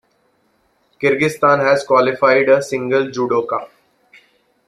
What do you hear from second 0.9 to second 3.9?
Kyrgyzstan has qualified a single judoka.